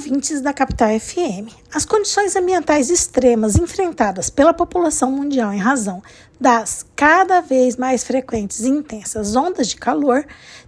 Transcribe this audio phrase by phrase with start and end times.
[0.00, 1.52] ouvintes da Capital FM.
[1.74, 6.02] As condições ambientais extremas enfrentadas pela população mundial em razão
[6.40, 10.24] das cada vez mais frequentes e intensas ondas de calor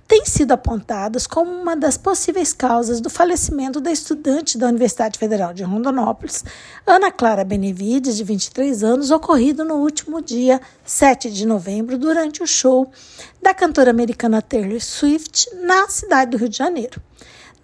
[0.06, 5.54] têm sido apontadas como uma das possíveis causas do falecimento da estudante da Universidade Federal
[5.54, 6.44] de Rondonópolis,
[6.86, 12.46] Ana Clara Benevides, de 23 anos, ocorrido no último dia 7 de novembro, durante o
[12.46, 12.92] show
[13.40, 17.00] da cantora americana Taylor Swift na cidade do Rio de Janeiro.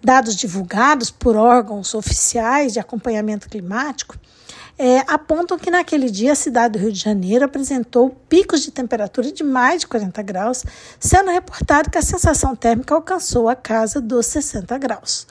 [0.01, 4.17] Dados divulgados por órgãos oficiais de acompanhamento climático
[4.77, 9.29] é, apontam que naquele dia a cidade do Rio de Janeiro apresentou picos de temperatura
[9.29, 10.63] de mais de 40 graus,
[10.97, 15.27] sendo reportado que a sensação térmica alcançou a casa dos 60 graus.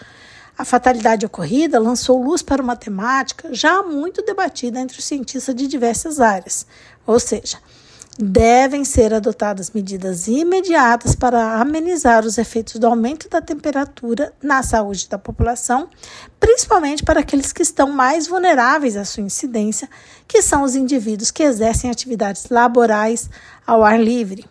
[0.58, 5.66] A fatalidade ocorrida lançou luz para uma temática já muito debatida entre os cientistas de
[5.66, 6.66] diversas áreas,
[7.06, 7.56] ou seja,
[8.20, 15.08] devem ser adotadas medidas imediatas para amenizar os efeitos do aumento da temperatura na saúde
[15.08, 15.88] da população,
[16.40, 19.88] principalmente para aqueles que estão mais vulneráveis à sua incidência,
[20.26, 23.30] que são os indivíduos que exercem atividades laborais
[23.64, 24.44] ao ar livre.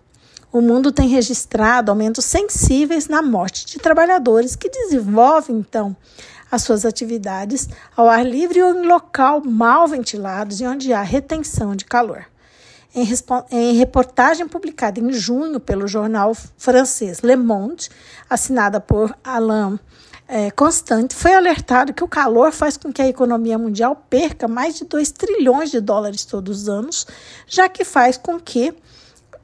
[0.49, 5.93] O mundo tem registrado aumentos sensíveis na morte de trabalhadores que desenvolvem, então,
[6.49, 11.75] as suas atividades ao ar livre ou em local mal ventilados e onde há retenção
[11.75, 12.25] de calor.
[12.95, 13.05] Em,
[13.51, 17.89] em, reportagem publicada em junho pelo jornal francês Le Monde,
[18.29, 19.77] assinada por Alain
[20.27, 24.75] é, Constant, foi alertado que o calor faz com que a economia mundial perca mais
[24.75, 27.07] de 2 trilhões de dólares todos os anos,
[27.45, 28.73] já que faz com que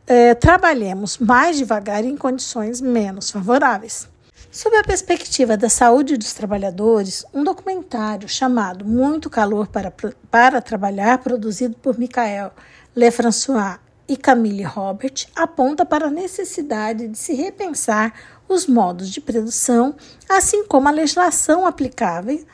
[0.06, 4.08] é, trabalhemos mais devagar em condições menos favoráveis.
[4.52, 9.92] Sob a perspectiva da saúde dos trabalhadores, um documentário chamado Muito Calor para,
[10.30, 12.52] para Trabalhar, produzido por Michael
[12.96, 18.14] Lefrançois e Camille Robert, aponta para a necessidade de se repensar
[18.48, 19.96] os modos de produção,
[20.30, 22.46] assim como a legislação aplicável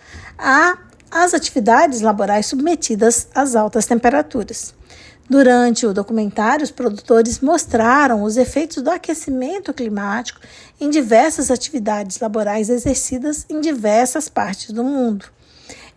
[1.12, 4.74] às atividades laborais submetidas às altas temperaturas.
[5.30, 10.40] Durante o documentário, os produtores mostraram os efeitos do aquecimento climático
[10.80, 15.26] em diversas atividades laborais exercidas em diversas partes do mundo.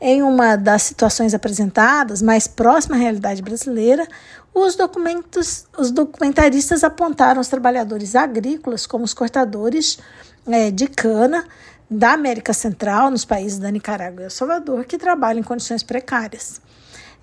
[0.04, 4.04] Em uma das situações apresentadas, mais próxima à realidade brasileira,
[4.52, 10.00] os, documentos, os documentaristas apontaram os trabalhadores agrícolas como os cortadores
[10.44, 11.44] é, de cana
[11.88, 16.60] da América Central, nos países da Nicarágua e El Salvador, que trabalham em condições precárias.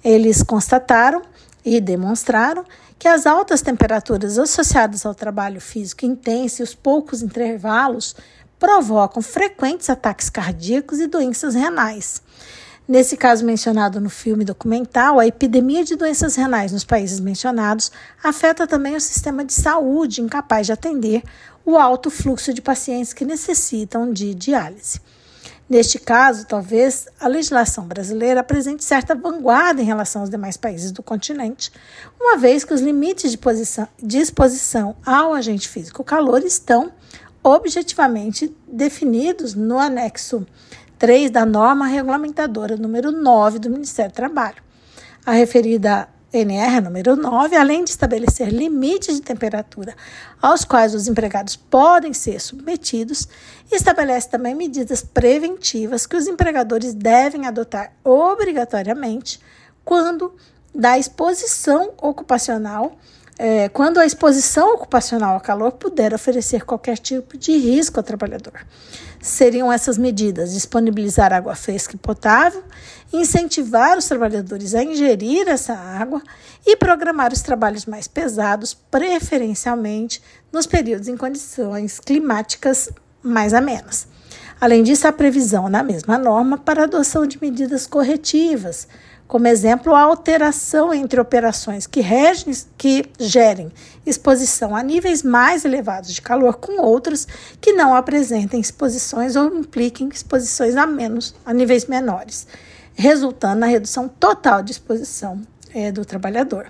[0.02, 1.22] Eles constataram
[1.66, 2.64] e demonstraram
[2.98, 8.16] que as altas temperaturas associadas ao trabalho físico intenso e os poucos intervalos
[8.58, 12.22] provocam frequentes ataques cardíacos e doenças renais.
[12.90, 17.92] Nesse caso mencionado no filme documental, a epidemia de doenças renais nos países mencionados
[18.24, 21.22] afeta também o sistema de saúde, incapaz de atender
[21.64, 25.00] o alto fluxo de pacientes que necessitam de diálise.
[25.70, 31.04] Neste caso, talvez a legislação brasileira apresente certa vanguarda em relação aos demais países do
[31.04, 31.72] continente,
[32.20, 36.92] uma vez que os limites de, posição, exposição ao agente físico calor estão
[37.44, 40.44] objetivamente definidos no anexo
[41.00, 44.62] 3 da norma regulamentadora número 9 do Ministério do Trabalho.
[45.26, 49.96] A referida NR número 9, além de estabelecer limites de temperatura
[50.42, 53.30] aos quais os empregados podem ser submetidos,
[53.72, 59.40] estabelece também medidas preventivas que os empregadores devem adotar obrigatoriamente
[59.86, 60.36] quando
[60.76, 62.98] da exposição ocupacional,
[63.42, 68.66] é, quando a exposição ocupacional ao calor puder oferecer qualquer tipo de risco ao trabalhador.
[69.22, 72.62] Seriam essas medidas: disponibilizar água fresca e potável,
[73.14, 76.22] incentivar os trabalhadores a ingerir essa água
[76.68, 82.90] e programar os trabalhos mais pesados, preferencialmente nos períodos em condições climáticas
[83.24, 84.06] mais amenas.
[84.60, 88.86] Além disso, a previsão na mesma norma para a adoção de medidas corretivas,
[89.30, 93.72] como exemplo, a alteração entre operações que, regem, que gerem
[94.04, 97.28] exposição a níveis mais elevados de calor com outras
[97.62, 102.48] que não apresentem exposições ou impliquem exposições a menos a níveis menores,
[102.96, 105.40] resultando na redução total de exposição
[105.76, 106.66] é, do trabalhador.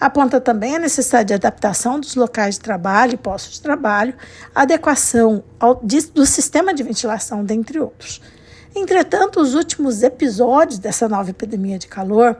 [0.00, 4.14] Aponta também a necessidade de adaptação dos locais de trabalho e postos de trabalho,
[4.54, 8.20] adequação ao, de, do sistema de ventilação, dentre outros.
[8.76, 12.36] Entretanto, os últimos episódios dessa nova epidemia de calor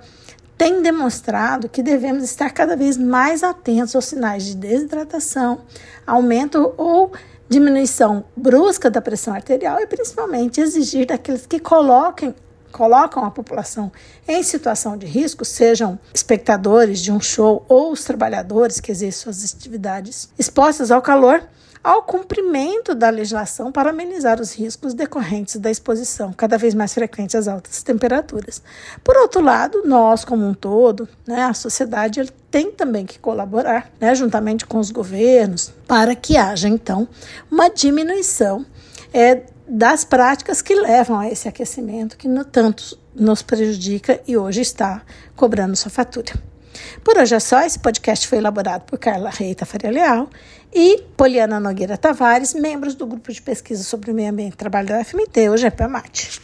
[0.58, 5.62] têm demonstrado que devemos estar cada vez mais atentos aos sinais de desidratação,
[6.06, 7.10] aumento ou
[7.48, 12.34] diminuição brusca da pressão arterial e principalmente exigir daqueles que coloquem
[12.70, 13.90] colocam a população
[14.28, 19.54] em situação de risco, sejam espectadores de um show ou os trabalhadores que exercem suas
[19.54, 21.42] atividades expostas ao calor,
[21.86, 27.36] ao cumprimento da legislação para amenizar os riscos decorrentes da exposição cada vez mais frequente
[27.36, 28.60] às altas temperaturas.
[29.04, 34.12] Por outro lado, nós, como um todo, né, a sociedade tem também que colaborar, né,
[34.16, 37.06] juntamente com os governos, para que haja, então,
[37.48, 38.66] uma diminuição
[39.14, 44.60] é, das práticas que levam a esse aquecimento que no tanto nos prejudica e hoje
[44.60, 45.02] está
[45.36, 46.32] cobrando sua fatura.
[47.05, 47.61] Por hoje é só.
[47.62, 50.28] Esse podcast foi elaborado por Carla Reita Faria Leal
[50.75, 54.88] e Poliana Nogueira Tavares, membros do grupo de pesquisa sobre o meio ambiente e trabalho
[54.88, 56.40] da UFMT, o GPAMAT.